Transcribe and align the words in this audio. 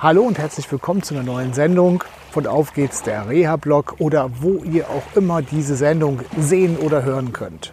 Hallo 0.00 0.22
und 0.22 0.38
herzlich 0.38 0.70
willkommen 0.70 1.02
zu 1.02 1.12
einer 1.14 1.24
neuen 1.24 1.54
Sendung 1.54 2.04
von 2.30 2.46
Auf 2.46 2.72
geht's 2.72 3.02
der 3.02 3.28
Reha-Blog 3.28 3.96
oder 3.98 4.30
wo 4.38 4.62
ihr 4.62 4.88
auch 4.88 5.16
immer 5.16 5.42
diese 5.42 5.74
Sendung 5.74 6.20
sehen 6.38 6.76
oder 6.76 7.02
hören 7.02 7.32
könnt. 7.32 7.72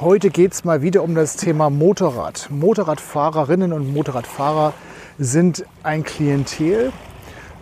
Heute 0.00 0.30
geht 0.30 0.52
es 0.52 0.64
mal 0.64 0.82
wieder 0.82 1.04
um 1.04 1.14
das 1.14 1.36
Thema 1.36 1.70
Motorrad. 1.70 2.48
Motorradfahrerinnen 2.50 3.72
und 3.72 3.94
Motorradfahrer 3.94 4.72
sind 5.16 5.64
ein 5.84 6.02
Klientel, 6.02 6.92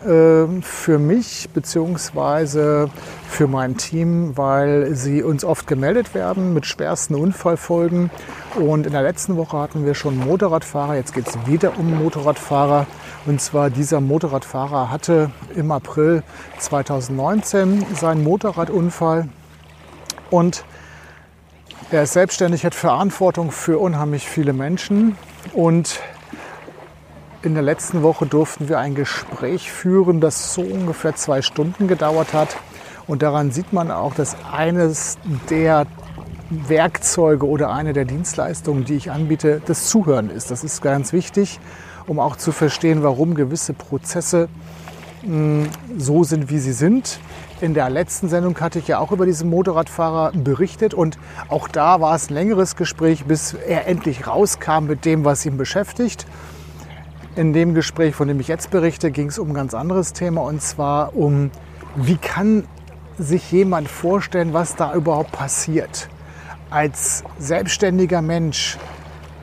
für 0.03 0.99
mich 0.99 1.49
bzw. 1.53 2.89
für 3.29 3.47
mein 3.49 3.77
Team, 3.77 4.37
weil 4.37 4.95
sie 4.95 5.23
uns 5.23 5.45
oft 5.45 5.67
gemeldet 5.67 6.15
werden 6.15 6.55
mit 6.55 6.67
schwersten 6.67 7.15
Unfallfolgen. 7.15 8.11
Und 8.55 8.87
in 8.87 8.93
der 8.93 9.03
letzten 9.03 9.37
Woche 9.37 9.59
hatten 9.59 9.85
wir 9.85 9.95
schon 9.95 10.17
Motorradfahrer, 10.17 10.95
jetzt 10.95 11.13
geht 11.13 11.27
es 11.27 11.37
wieder 11.47 11.79
um 11.79 11.99
Motorradfahrer. 11.99 12.87
Und 13.27 13.41
zwar 13.41 13.71
dieser 13.71 14.01
Motorradfahrer 14.01 14.91
hatte 14.91 15.31
im 15.55 15.73
April 15.73 16.23
2019 16.59 17.85
seinen 17.95 18.23
Motorradunfall 18.23 19.29
und 20.31 20.65
er 21.91 22.03
ist 22.03 22.15
selbstständig, 22.15 22.65
hat 22.65 22.75
Verantwortung 22.75 23.53
für 23.53 23.79
unheimlich 23.79 24.29
viele 24.29 24.53
Menschen 24.53 25.17
und 25.53 26.01
in 27.47 27.55
der 27.55 27.63
letzten 27.63 28.03
Woche 28.03 28.27
durften 28.27 28.69
wir 28.69 28.81
ein 28.81 28.97
Gespräch 28.97 29.71
führen, 29.71 30.21
das 30.21 30.53
so 30.53 30.63
ungefähr 30.63 31.15
zwei 31.15 31.43
Stunden 31.43 31.87
gedauert 31.87 32.35
hat. 32.35 32.57
Und 33.07 33.23
daran 33.23 33.53
sieht 33.53 33.73
man 33.73 33.93
auch, 33.93 34.15
dass 34.15 34.37
eines 34.53 35.17
der 35.49 35.87
Werkzeuge 36.51 37.47
oder 37.47 37.73
eine 37.73 37.93
der 37.93 38.05
Dienstleistungen, 38.05 38.85
die 38.85 38.95
ich 38.95 39.13
anbiete, 39.13 39.63
das 39.65 39.87
Zuhören 39.87 40.29
ist. 40.29 40.51
Das 40.51 40.65
ist 40.65 40.83
ganz 40.83 41.13
wichtig, 41.13 41.61
um 42.09 42.19
auch 42.19 42.35
zu 42.35 42.51
verstehen, 42.51 43.05
warum 43.05 43.37
gewisse 43.37 43.75
Prozesse 43.75 44.49
mh, 45.23 45.69
so 45.97 46.25
sind, 46.25 46.51
wie 46.51 46.59
sie 46.59 46.73
sind. 46.73 47.21
In 47.61 47.75
der 47.75 47.89
letzten 47.91 48.29
Sendung 48.29 48.59
hatte 48.59 48.81
ich 48.81 48.89
ja 48.89 48.99
auch 48.99 49.13
über 49.13 49.25
diesen 49.25 49.49
Motorradfahrer 49.51 50.33
berichtet 50.33 50.95
und 50.95 51.17
auch 51.49 51.69
da 51.69 52.01
war 52.01 52.17
es 52.17 52.29
ein 52.29 52.35
längeres 52.35 52.75
Gespräch, 52.75 53.25
bis 53.25 53.55
er 53.55 53.87
endlich 53.87 54.27
rauskam 54.27 54.87
mit 54.87 55.05
dem, 55.05 55.25
was 55.25 55.47
ihn 55.47 55.57
beschäftigt. 55.57 56.27
In 57.37 57.53
dem 57.53 57.75
Gespräch, 57.75 58.15
von 58.15 58.29
dem 58.29 58.41
ich 58.41 58.49
jetzt 58.49 58.71
berichte, 58.71 59.11
ging 59.11 59.29
es 59.29 59.39
um 59.39 59.51
ein 59.51 59.55
ganz 59.55 59.75
anderes 59.75 60.15
Thema 60.15 60.41
und 60.41 60.63
zwar 60.63 61.15
um, 61.15 61.51
wie 61.95 62.17
kann 62.17 62.65
sich 63.19 63.53
jemand 63.53 63.89
vorstellen, 63.89 64.55
was 64.55 64.75
da 64.75 64.95
überhaupt 64.95 65.33
passiert. 65.33 66.09
Als 66.71 67.25
selbstständiger 67.39 68.23
Mensch 68.23 68.79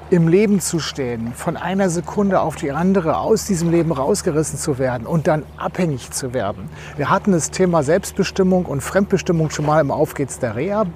im 0.09 0.27
Leben 0.27 0.59
zu 0.59 0.79
stehen, 0.79 1.33
von 1.35 1.55
einer 1.55 1.91
Sekunde 1.91 2.41
auf 2.41 2.55
die 2.55 2.71
andere 2.71 3.17
aus 3.17 3.45
diesem 3.45 3.69
Leben 3.69 3.91
rausgerissen 3.91 4.57
zu 4.57 4.79
werden 4.79 5.05
und 5.05 5.27
dann 5.27 5.43
abhängig 5.57 6.09
zu 6.09 6.33
werden. 6.33 6.69
Wir 6.97 7.11
hatten 7.11 7.31
das 7.31 7.51
Thema 7.51 7.83
Selbstbestimmung 7.83 8.65
und 8.65 8.81
Fremdbestimmung 8.81 9.51
schon 9.51 9.67
mal 9.67 9.79
im 9.79 9.91
Auf 9.91 10.15
geht's 10.15 10.39
der 10.39 10.55
Reha 10.55 10.87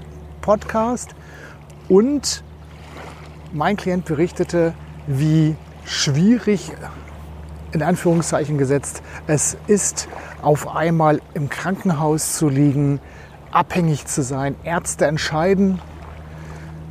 Podcast 0.41 1.11
und 1.89 2.43
mein 3.53 3.77
Klient 3.77 4.05
berichtete, 4.05 4.73
wie 5.05 5.55
schwierig 5.87 6.71
in 7.71 7.81
Anführungszeichen 7.81 8.57
gesetzt 8.57 9.01
es 9.25 9.57
ist, 9.67 10.07
auf 10.41 10.75
einmal 10.75 11.21
im 11.33 11.49
Krankenhaus 11.49 12.33
zu 12.33 12.49
liegen, 12.49 12.99
abhängig 13.51 14.05
zu 14.05 14.21
sein. 14.21 14.55
Ärzte 14.63 15.05
entscheiden, 15.05 15.79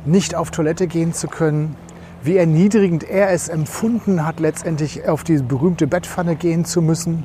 nicht 0.05 0.35
auf 0.35 0.51
Toilette 0.51 0.87
gehen 0.87 1.13
zu 1.13 1.27
können. 1.27 1.75
Wie 2.23 2.37
erniedrigend 2.37 3.03
er 3.03 3.31
es 3.31 3.47
empfunden 3.49 4.25
hat, 4.25 4.39
letztendlich 4.39 5.07
auf 5.07 5.23
die 5.23 5.37
berühmte 5.37 5.87
Bettpfanne 5.87 6.35
gehen 6.35 6.65
zu 6.65 6.81
müssen. 6.81 7.23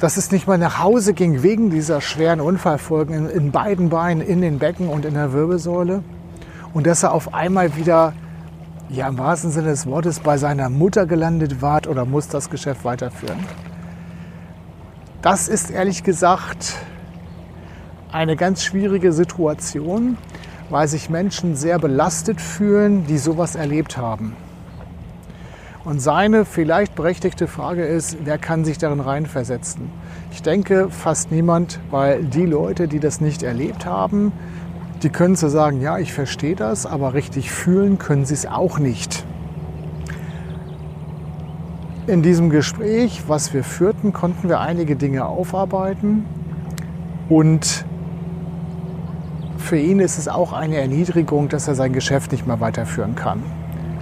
Dass 0.00 0.16
es 0.16 0.32
nicht 0.32 0.46
mal 0.46 0.58
nach 0.58 0.80
Hause 0.80 1.14
ging 1.14 1.42
wegen 1.42 1.70
dieser 1.70 2.00
schweren 2.00 2.40
Unfallfolgen 2.40 3.28
in, 3.28 3.52
beiden 3.52 3.88
Beinen, 3.90 4.26
in 4.26 4.40
den 4.40 4.58
Becken 4.58 4.88
und 4.88 5.04
in 5.04 5.14
der 5.14 5.32
Wirbelsäule. 5.32 6.02
Und 6.72 6.86
dass 6.86 7.02
er 7.02 7.12
auf 7.12 7.34
einmal 7.34 7.76
wieder 7.76 8.14
ja 8.88 9.08
im 9.08 9.18
wahrsten 9.18 9.50
Sinne 9.50 9.68
des 9.68 9.86
Wortes 9.86 10.20
bei 10.20 10.36
seiner 10.36 10.68
Mutter 10.68 11.06
gelandet 11.06 11.62
wart 11.62 11.86
oder 11.86 12.04
muss 12.04 12.28
das 12.28 12.50
Geschäft 12.50 12.84
weiterführen. 12.84 13.38
Das 15.22 15.48
ist 15.48 15.70
ehrlich 15.70 16.04
gesagt 16.04 16.74
eine 18.12 18.36
ganz 18.36 18.62
schwierige 18.62 19.12
Situation, 19.12 20.16
weil 20.70 20.86
sich 20.86 21.10
Menschen 21.10 21.56
sehr 21.56 21.78
belastet 21.78 22.40
fühlen, 22.40 23.06
die 23.06 23.18
sowas 23.18 23.54
erlebt 23.54 23.96
haben. 23.96 24.36
Und 25.84 26.00
seine 26.00 26.46
vielleicht 26.46 26.94
berechtigte 26.94 27.46
Frage 27.46 27.84
ist, 27.84 28.16
wer 28.24 28.38
kann 28.38 28.64
sich 28.64 28.78
darin 28.78 29.00
reinversetzen? 29.00 29.90
Ich 30.32 30.42
denke 30.42 30.88
fast 30.88 31.30
niemand, 31.30 31.78
weil 31.90 32.24
die 32.24 32.46
Leute, 32.46 32.88
die 32.88 33.00
das 33.00 33.20
nicht 33.20 33.42
erlebt 33.42 33.84
haben, 33.84 34.32
die 35.02 35.10
können 35.10 35.36
zu 35.36 35.48
sagen, 35.48 35.80
ja, 35.80 35.98
ich 35.98 36.12
verstehe 36.12 36.56
das, 36.56 36.86
aber 36.86 37.14
richtig 37.14 37.50
fühlen 37.50 37.98
können 37.98 38.24
sie 38.24 38.34
es 38.34 38.46
auch 38.46 38.78
nicht. 38.78 39.24
In 42.06 42.22
diesem 42.22 42.50
Gespräch, 42.50 43.24
was 43.26 43.54
wir 43.54 43.64
führten, 43.64 44.12
konnten 44.12 44.48
wir 44.48 44.60
einige 44.60 44.96
Dinge 44.96 45.26
aufarbeiten 45.26 46.26
und 47.28 47.84
für 49.56 49.78
ihn 49.78 50.00
ist 50.00 50.18
es 50.18 50.28
auch 50.28 50.52
eine 50.52 50.76
Erniedrigung, 50.76 51.48
dass 51.48 51.66
er 51.68 51.74
sein 51.74 51.94
Geschäft 51.94 52.32
nicht 52.32 52.46
mehr 52.46 52.60
weiterführen 52.60 53.14
kann. 53.14 53.42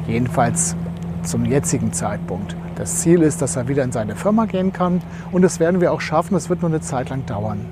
Jedenfalls 0.08 0.74
zum 1.22 1.44
jetzigen 1.44 1.92
Zeitpunkt. 1.92 2.56
Das 2.74 3.00
Ziel 3.00 3.22
ist, 3.22 3.40
dass 3.42 3.54
er 3.54 3.68
wieder 3.68 3.84
in 3.84 3.92
seine 3.92 4.16
Firma 4.16 4.46
gehen 4.46 4.72
kann 4.72 5.00
und 5.30 5.42
das 5.42 5.60
werden 5.60 5.80
wir 5.80 5.92
auch 5.92 6.00
schaffen. 6.00 6.34
Das 6.34 6.48
wird 6.48 6.62
nur 6.62 6.70
eine 6.70 6.80
Zeit 6.80 7.10
lang 7.10 7.24
dauern. 7.26 7.66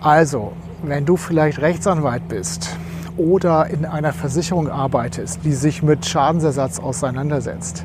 Also, 0.00 0.52
wenn 0.88 1.04
du 1.04 1.16
vielleicht 1.16 1.60
Rechtsanwalt 1.60 2.28
bist 2.28 2.76
oder 3.16 3.68
in 3.68 3.84
einer 3.84 4.12
Versicherung 4.12 4.68
arbeitest, 4.68 5.40
die 5.44 5.52
sich 5.52 5.82
mit 5.82 6.04
Schadensersatz 6.06 6.78
auseinandersetzt, 6.78 7.84